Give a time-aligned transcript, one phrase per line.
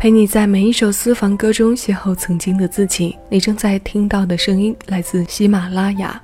[0.00, 3.14] 陪你在每一首私房歌中邂逅曾经的自己。
[3.28, 6.18] 你正在听到的声音来自喜马拉雅，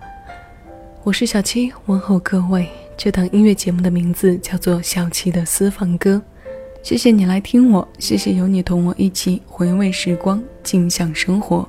[1.05, 2.67] 我是小七，问候各位。
[2.97, 6.23] 这档音乐节目的名字叫做《小七的私房歌》。
[6.83, 11.69] 谢谢你来听我，谢谢有你同我一起回味时光，静享生活。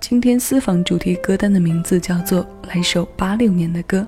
[0.00, 2.42] 今天私房主题歌单的名字叫做
[2.74, 4.00] 《来首八六年的歌》。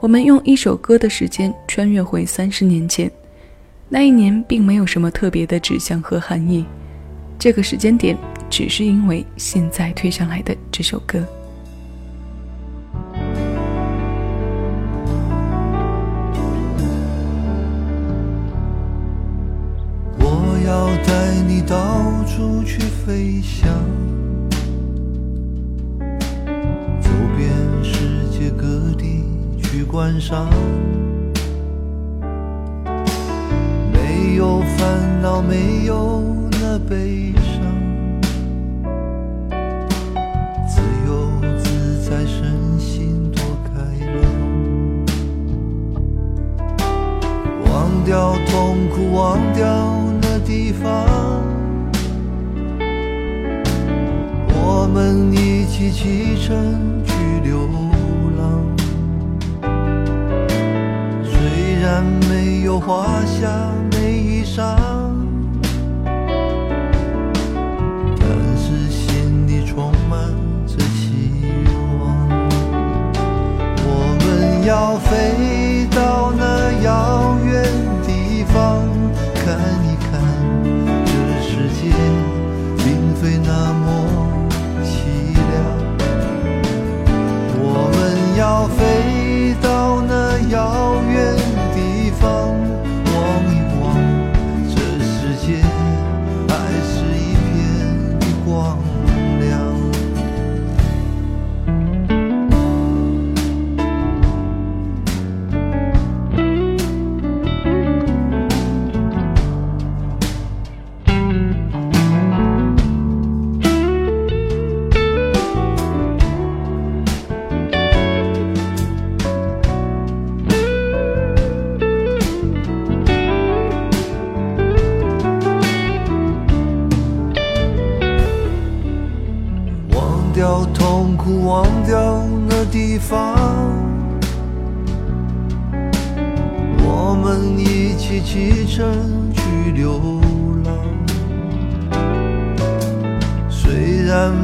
[0.00, 3.12] 我们用一首歌的时间穿越回三十年前。
[3.88, 6.64] 那一年并没有什么特别的指向和含义，
[7.38, 8.18] 这个时间点
[8.50, 11.24] 只是因为现在推上来的这首歌。
[20.18, 23.68] 我要带你到处去飞翔，
[27.00, 27.48] 走遍
[27.84, 29.22] 世界各地
[29.62, 30.50] 去观赏。
[34.26, 36.20] 没有烦恼，没有
[36.60, 37.62] 那悲伤，
[40.68, 41.30] 自由
[41.62, 43.70] 自在，身心多开
[44.04, 44.16] 朗。
[47.70, 49.64] 忘掉痛苦，忘掉
[50.20, 51.06] 那地方，
[54.48, 57.12] 我们一起启程去
[57.44, 57.68] 流
[58.36, 58.60] 浪。
[61.22, 63.46] 虽然没有华夏。
[64.56, 64.66] 但
[68.56, 70.32] 是心里充满
[70.66, 71.44] 着希
[72.00, 72.26] 望。
[73.84, 73.88] 我
[74.24, 77.85] 们要飞到那遥远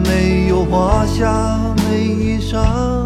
[0.05, 3.02] 没有华夏，没衣裳。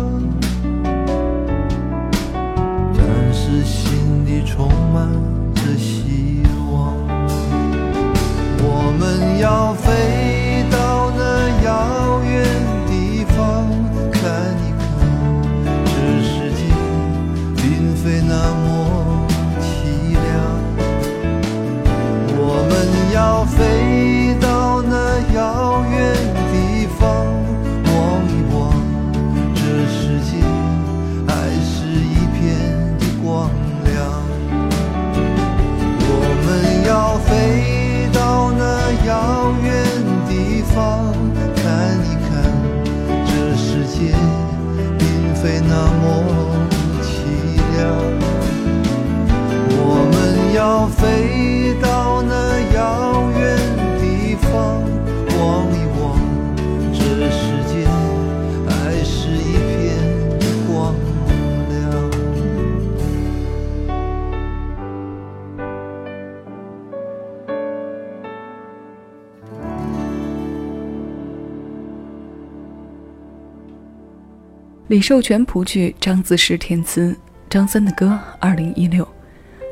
[74.89, 77.13] 李寿全谱曲，张子时填词，
[77.51, 78.17] 张三的歌。
[78.39, 79.07] 二零一六，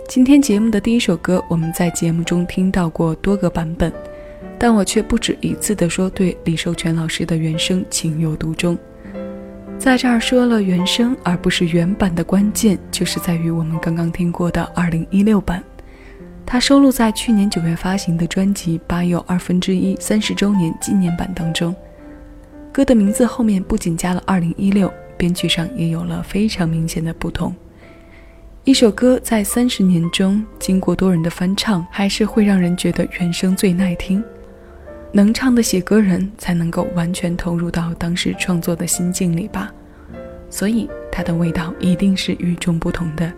[0.08, 3.92] 今天节目的第一首歌，我们在节目中听到过多个版本，
[4.58, 8.76] 但我却不止一次的说对李寿全老师的原声情有独钟。
[9.78, 15.62] 在这儿说了原声而不是原版的关键，就是在于我们刚刚听过的二零一六版，
[16.44, 21.72] 它收录在去年九月发行的专辑《八又二分之一三十周年纪念版》当中。
[22.72, 24.92] 歌的名字后面不仅加了二零一六。
[25.16, 27.54] 编曲上也有了非常明显的不同。
[28.64, 34.24] 一首歌在三十年中经过多人的翻唱，还是会让人觉得原声最耐听。
[35.12, 39.72] 能唱的写歌人才能够完全投入到当时创作的心境里吧，
[40.50, 43.32] 所以它的味道一定是与众不同的。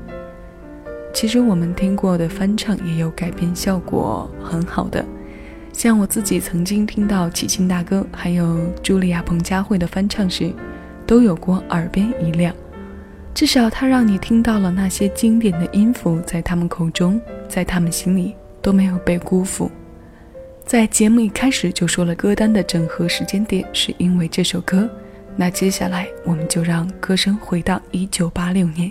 [1.13, 5.05] 其实我们听过的翻唱也有改编效果很好的，
[5.73, 10.53] 像我自己曾经听到齐秦大哥还有茱莉亚·彭佳慧的翻唱时，
[11.07, 12.55] 都有过耳边一亮。
[13.35, 19.71] 至少他让你听到了那些经典的音符，在他们口中，在他们心里都没有被辜负。
[20.65, 24.89] 在节目一开始就说了歌单的整合时间点是因为这首歌，
[25.37, 28.91] 那接下来我们就让歌声回到一九八六年，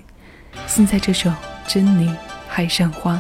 [0.68, 1.30] 现在这首
[1.68, 2.10] 《珍妮
[2.48, 3.16] 海上花》。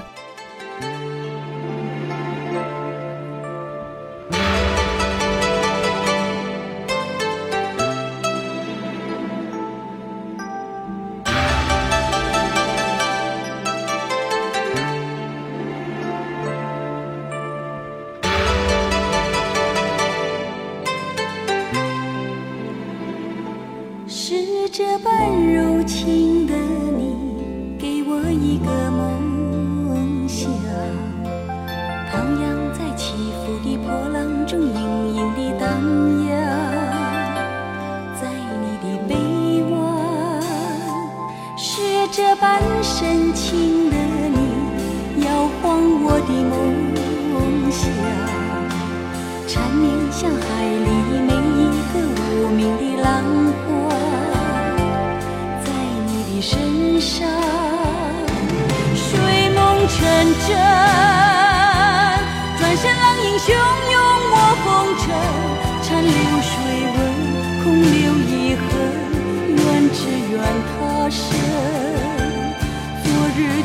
[24.77, 26.24] 这般柔情。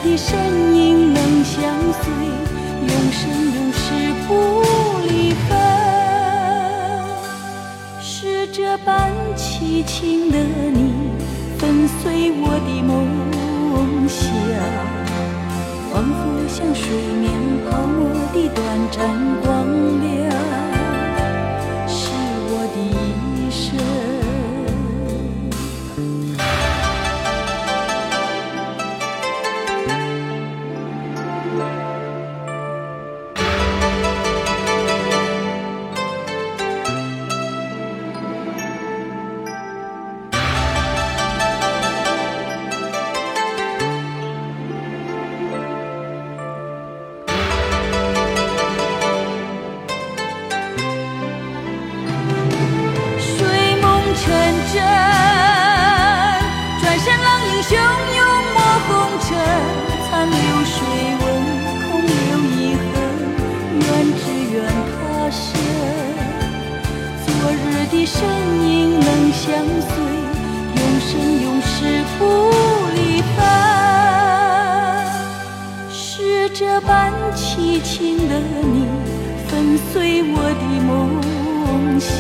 [0.03, 1.63] 的身影能相
[2.03, 2.11] 随，
[2.81, 3.21] 永生
[3.55, 3.83] 永世
[4.27, 4.31] 不
[5.07, 5.11] 离
[5.49, 5.49] 分。
[8.01, 11.13] 是这般凄情的你，
[11.59, 12.89] 粉碎我的梦
[14.09, 14.25] 想，
[15.93, 16.19] 仿佛
[16.49, 16.83] 像水
[17.21, 17.31] 面
[17.69, 17.99] 泡沫
[18.33, 18.59] 的短
[18.91, 18.99] 暂
[79.93, 80.91] 随我的梦
[81.99, 82.11] 想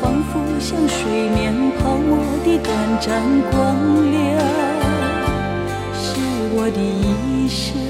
[0.00, 2.68] 仿佛像水面泡沫的短
[3.00, 3.08] 暂
[3.50, 4.18] 光亮
[5.94, 6.08] 是
[6.54, 7.89] 我的一生。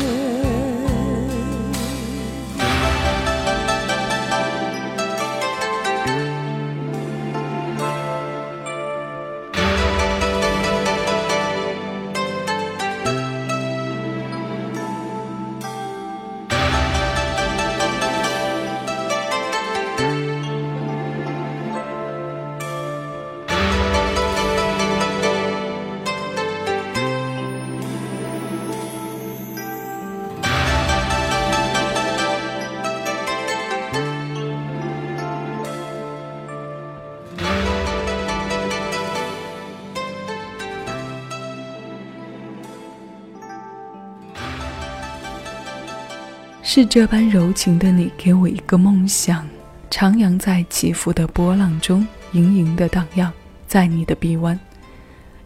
[46.73, 49.45] 是这般柔情的你，给我一个梦想，
[49.91, 53.33] 徜徉在起伏的波浪中，盈盈的荡漾
[53.67, 54.57] 在你的臂弯。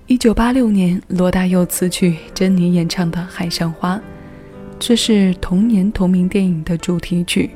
[0.06, 3.96] 一九八六年，罗大佑词曲，珍妮演唱的《海上花》，
[4.78, 7.48] 这是同年同名电影的主题曲。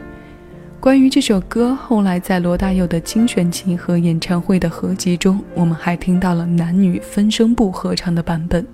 [0.80, 8.66] 关于这首歌，后来在罗大佑的精选集和演唱会的合集中，我们还听到了男女分声部合唱的版本。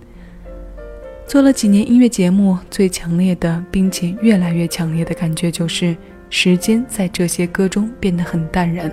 [1.26, 5.96] 做了几年音乐节目，最强烈的，并且越来越强烈的感觉就是，
[6.28, 8.92] 时间在这些歌中变得很淡然，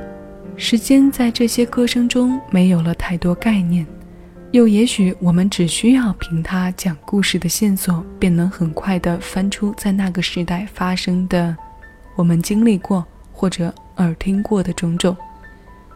[0.55, 3.85] 时间在这些歌声中没有了太多概念，
[4.51, 11.55] 又也许我们只需要凭它讲故事的线索，便能很快地翻出在那个时代发生的，
[12.15, 15.15] 我们经历过或者耳听过的种种。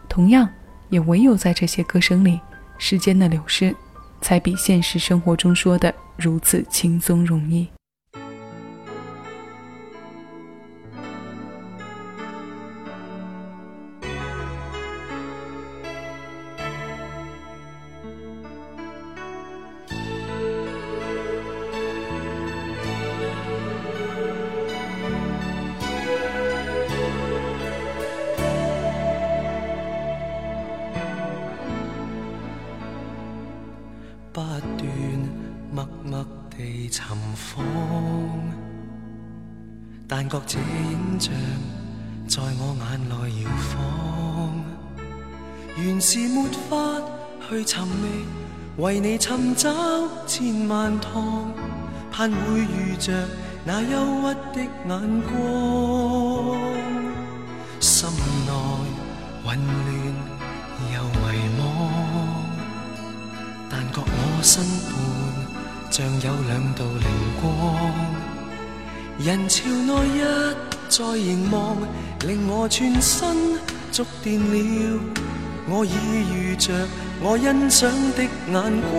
[0.08, 0.48] 同样，
[0.90, 2.38] 也唯有在这些歌声里，
[2.78, 3.74] 时间的流逝，
[4.26, 5.94] 才比现实生活中说的。
[6.16, 7.75] 如此轻松容易。
[40.08, 41.32] 但觉这影像
[42.28, 44.54] 在我眼内摇晃，
[45.76, 46.76] 原是没法
[47.48, 48.24] 去寻觅，
[48.76, 49.68] 为你寻找
[50.24, 51.50] 千万趟，
[52.12, 53.12] 盼会遇着
[53.64, 55.34] 那忧郁的眼光，
[57.80, 58.08] 心
[58.46, 58.52] 内
[59.44, 59.86] 混乱
[60.94, 61.26] 又迷
[61.58, 61.60] 惘，
[63.68, 64.94] 但觉我身畔
[65.90, 67.06] 像有两道灵
[67.42, 67.44] 光，
[69.18, 70.20] 人潮内一
[70.90, 71.76] 再凝望，
[72.26, 73.34] 令我全身
[73.90, 75.00] 触电了，
[75.68, 75.90] 我已
[76.34, 76.72] 遇着
[77.22, 78.52] 我欣赏的眼
[78.92, 78.94] 光，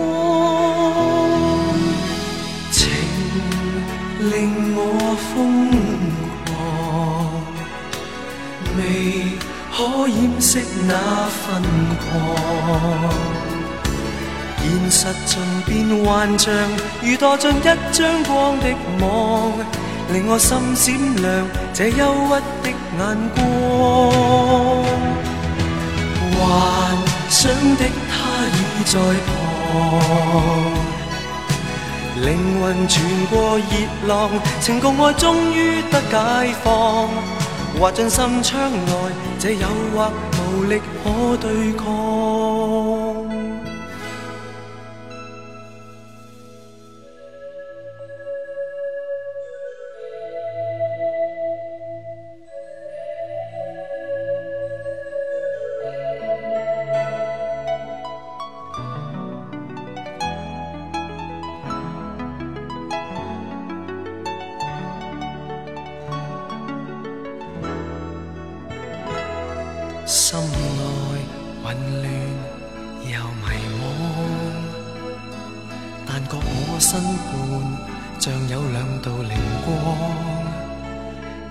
[2.72, 2.90] 情
[4.28, 5.70] 令我疯
[6.46, 6.56] 狂，
[8.76, 8.80] 未
[9.72, 10.50] 可掩饰
[10.88, 10.92] 那
[11.30, 11.62] 份
[12.02, 12.04] 狂。
[14.60, 16.52] 现实尽变幻象，
[17.02, 18.66] 如堕进一张光的
[19.00, 19.52] 网，
[20.12, 22.30] 令我心闪亮这忧郁
[22.62, 23.00] 的眼
[23.34, 23.36] 光。
[26.34, 26.40] 幻
[27.28, 28.14] 想的他
[28.54, 28.94] 已在
[29.26, 29.28] 旁，
[32.24, 32.26] 灵
[32.60, 32.96] 魂传
[33.30, 33.62] 过热
[34.06, 36.66] 浪，情共爱终于得解放。
[37.78, 38.92] 滑进心窗内，
[39.38, 41.84] 这诱惑无力可对抗。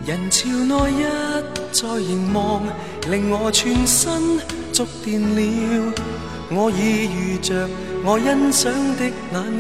[0.08, 1.04] 人潮内一
[1.74, 2.64] 再凝望，
[3.10, 4.40] 令我全身
[4.72, 5.94] 触电了。
[6.50, 7.68] 我已遇着
[8.06, 9.14] 我欣赏的眼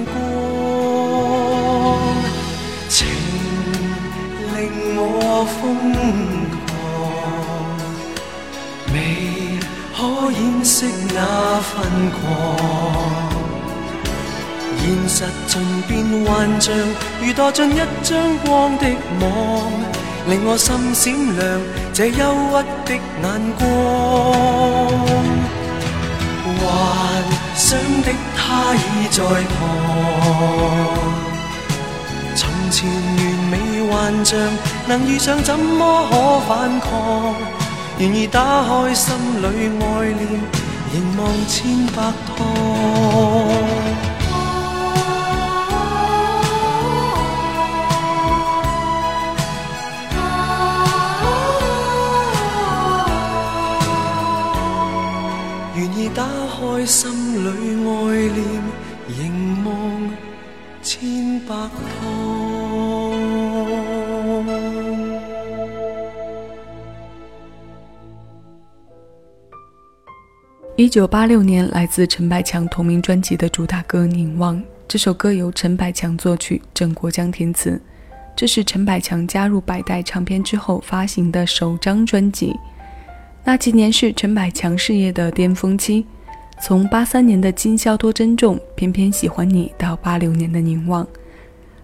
[0.06, 0.16] 光，
[2.88, 3.06] 情
[4.56, 5.60] 令我疯
[6.64, 6.66] 狂。
[8.94, 8.96] 未
[9.94, 10.00] 可
[10.32, 11.76] 掩饰那份
[12.16, 12.24] 狂，
[14.78, 15.92] 现实尽变
[16.24, 16.74] 幻象，
[17.20, 18.88] 如堕进一张光的
[19.20, 19.28] 网，
[20.28, 21.62] 令我心闪亮
[21.94, 22.54] 这忧郁
[22.86, 23.26] 的眼
[23.58, 23.62] 光。
[26.60, 26.64] 幻
[27.56, 28.42] 想的他
[28.76, 29.58] 已在旁，
[32.36, 33.20] 从前完
[33.50, 33.54] 美
[33.90, 33.92] 幻
[34.26, 34.38] 象，
[34.88, 37.34] 能遇上怎么可反抗？
[38.00, 40.20] 愿意打开心里爱念，
[40.92, 42.36] 凝望千百趟。
[56.78, 57.10] 开心
[57.44, 57.48] 里
[57.90, 58.38] 爱恋，
[59.08, 60.12] 凝望
[60.84, 61.74] 千百趟。
[70.76, 74.56] 一九八六年，来自陈百强同名专辑的主打歌《凝望》，
[74.88, 77.82] 这首歌由陈百强作曲，郑国江填词。
[78.36, 82.56] 这是陈百强加入百代唱片之后发行的首张专辑。
[83.44, 86.06] 那几年是陈百强事业的巅峰期，
[86.60, 91.06] 从八三年的《今宵多珍重》《偏偏喜欢你》到八六年的《凝望》，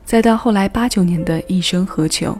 [0.04, 2.36] 再到后来八九年的一生何求，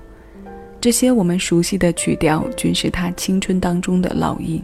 [0.82, 4.62] 这些我们熟悉的曲调均是他青春当中的烙印。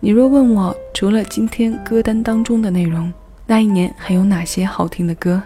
[0.00, 3.10] 你若问我，除了今天歌单当中的内容，
[3.46, 5.42] 那一年还有哪些好听的歌？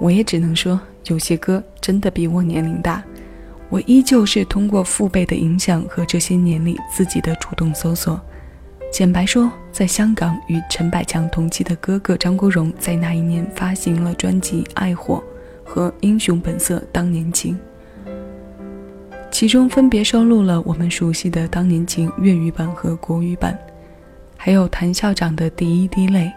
[0.00, 3.04] 我也只能说，有些歌真的比我年龄大。
[3.68, 8.18] 我依旧是通过父辈的影响和这些年里自己的主动搜索。
[8.90, 15.22] 简白说，在香港与陈百强同期的哥哥张国荣，在那一年发行了专辑《爱火》
[15.68, 17.56] 和《英雄本色当年情》，
[19.30, 23.56] 其中分别收录了我们熟悉的《当年情》粤语版和国语版。
[24.36, 26.32] 还有谭校长的第一滴泪，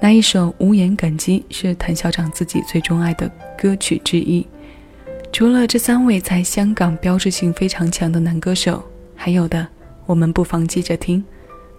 [0.00, 4.46] 那一首《无言感激》是谭校长自己最钟爱的歌曲之一。
[5.32, 8.84] 除了这三位在香港标志性非常强的男歌手，
[9.16, 9.66] 还有的
[10.04, 11.24] 我们不妨接着听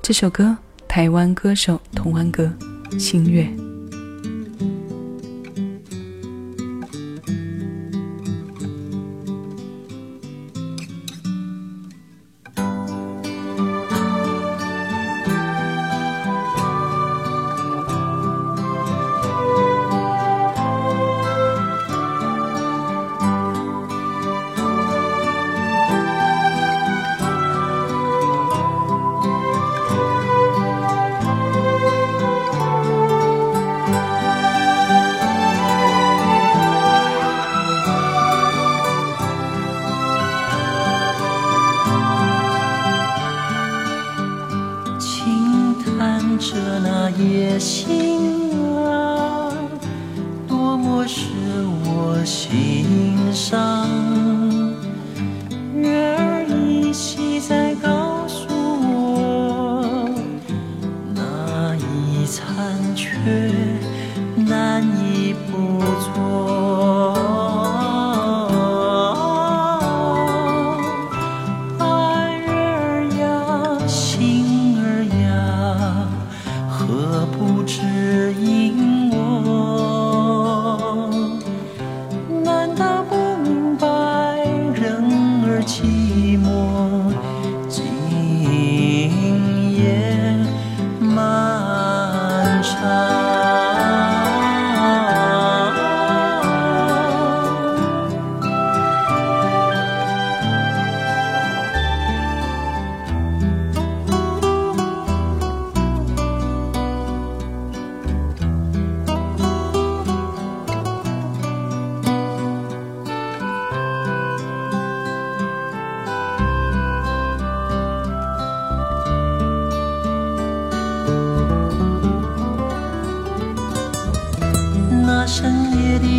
[0.07, 0.55] 这首歌，
[0.87, 2.49] 台湾歌手童安格
[2.97, 3.43] 《星月》。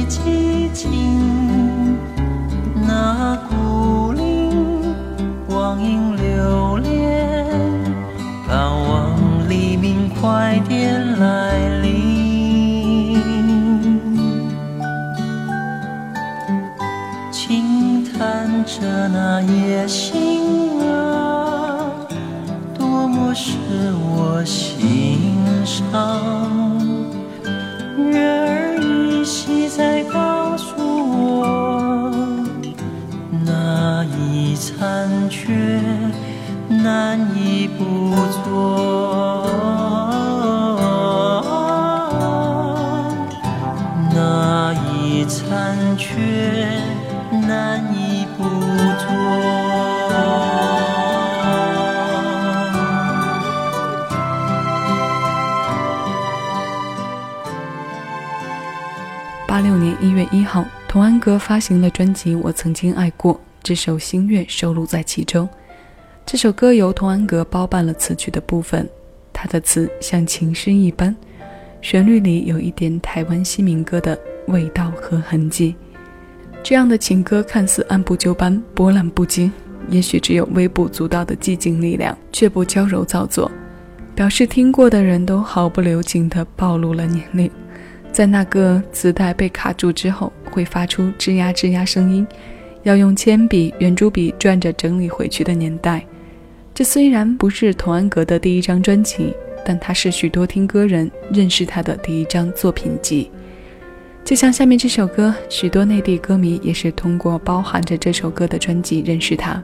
[0.09, 1.38] 激情。
[36.88, 37.85] 难以捕
[38.42, 39.44] 捉，
[44.14, 46.81] 那一残缺
[47.46, 48.44] 难以捕
[49.05, 49.07] 捉。
[59.46, 65.46] 八六年一月一号，童安格发行了专辑《我曾经爱过》，这首《星月》收录在其中。
[66.31, 68.87] 这首歌由童安格包办了词曲的部分，
[69.33, 71.17] 他的词像情诗一般，
[71.81, 74.17] 旋律里有一点台湾新民歌的
[74.49, 75.75] 味道和痕迹。
[76.62, 79.51] 这样的情歌看似按部就班、波澜不惊，
[79.88, 83.51] 也许只有微不足道的寂静力量，却不娇柔造作，
[84.14, 87.51] 表示听过的人都毫不留情地暴露了年龄。
[88.12, 92.27] 在那个磁带被卡住之后，会发出吱呀吱呀声音，
[92.83, 96.05] 要用铅笔、圆珠笔转着整理回去的年代。
[96.79, 99.35] 这虽然不是童安格的第一张专辑，
[99.67, 103.29] 但它是许多听歌人认识他的第一张作品集。
[104.25, 109.61] 就像下面这首歌，许多内地歌迷也是通过包含着这首歌的专辑认识他。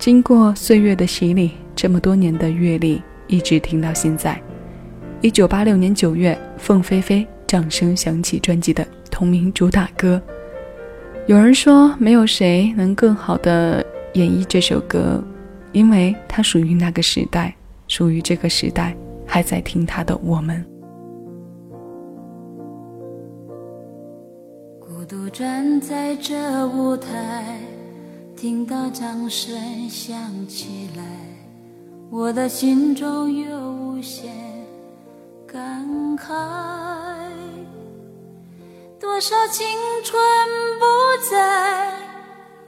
[0.00, 4.42] 经过岁月的洗礼，这么多年的阅历，一直听到现在。
[5.20, 7.24] 一九八六年九月，凤飞飞。
[7.46, 10.20] 掌声响起，专辑的同名主打歌。
[11.28, 15.22] 有人说，没有谁能更好的演绎这首歌，
[15.72, 17.54] 因为它属于那个时代，
[17.88, 20.64] 属于这个时代还在听它的我们。
[24.80, 27.58] 孤独站在这舞台，
[28.36, 31.02] 听到掌声响起来，
[32.10, 34.32] 我的心中有无限
[35.46, 36.28] 感慨。
[39.00, 39.66] 多少青
[40.04, 40.22] 春
[40.78, 40.84] 不
[41.30, 41.92] 在，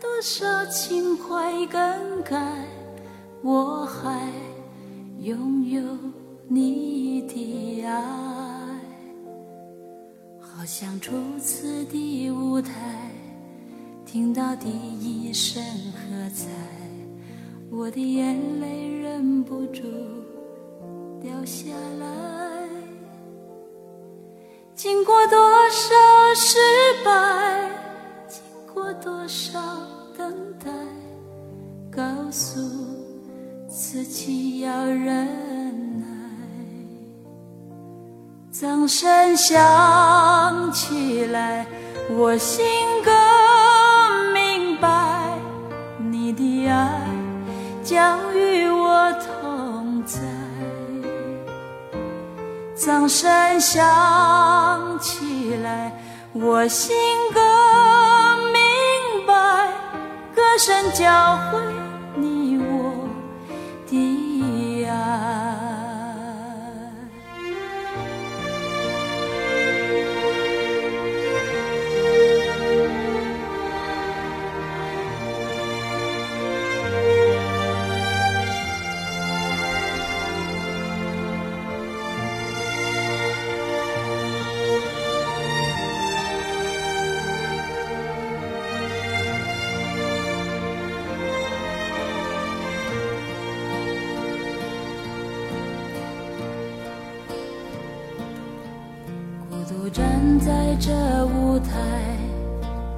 [0.01, 2.37] 多少情怀更改，
[3.45, 4.33] 我还
[5.21, 5.83] 拥有
[6.49, 8.03] 你的爱。
[10.41, 12.73] 好像初次的舞台，
[14.07, 16.49] 听到第一声喝彩，
[17.71, 19.83] 我的眼泪忍不住
[21.21, 21.69] 掉下
[22.01, 22.67] 来。
[24.75, 25.95] 经过多少
[26.35, 26.57] 失
[27.05, 27.71] 败，
[28.27, 28.41] 经
[28.73, 29.61] 过多少
[30.17, 30.71] 等待，
[31.91, 32.59] 告诉
[33.95, 35.25] 自己要忍
[36.01, 36.07] 耐。
[38.51, 41.65] 掌声响起来，
[42.11, 42.67] 我心
[43.05, 45.39] 更明白，
[46.11, 47.09] 你的爱
[47.85, 50.19] 将与我同在。
[52.75, 55.97] 掌声响起来，
[56.33, 56.97] 我心
[57.33, 57.41] 更
[58.53, 59.69] 明白，
[60.35, 61.61] 歌声教会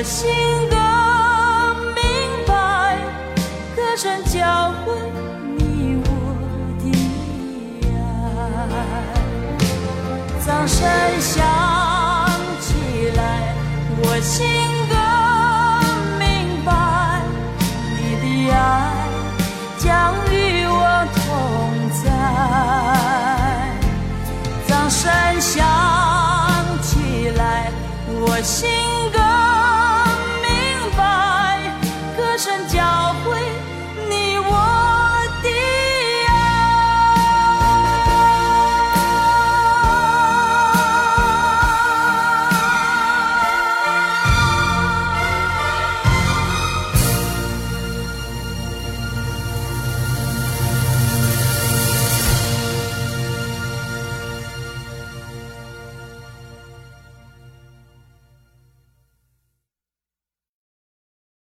[0.00, 0.30] 我心
[0.70, 0.78] 更
[1.94, 2.00] 明
[2.46, 2.96] 白，
[3.76, 4.96] 歌声教会
[5.58, 6.08] 你我
[6.80, 6.84] 的
[7.84, 7.92] 爱。
[10.42, 10.80] 掌声
[11.20, 11.36] 响
[12.62, 13.20] 起来，
[14.02, 14.40] 我心